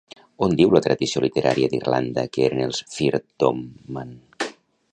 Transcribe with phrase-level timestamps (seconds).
[0.45, 3.11] On diu la tradició literària d'Irlanda que eren els Fir
[3.43, 4.17] Domnann?